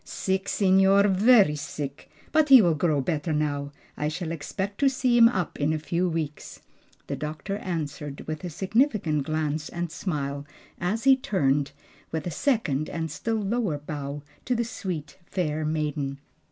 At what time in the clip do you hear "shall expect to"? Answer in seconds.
4.07-4.89